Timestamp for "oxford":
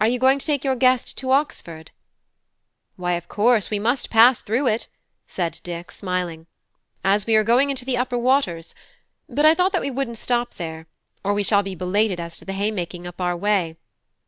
1.30-1.92